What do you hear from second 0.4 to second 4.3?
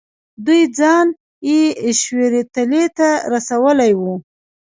دوی ځان یې شیورتیلي ته رسولی وو.